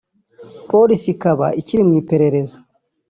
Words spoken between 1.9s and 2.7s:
iperereza